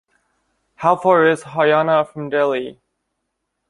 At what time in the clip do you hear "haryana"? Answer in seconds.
1.43-2.07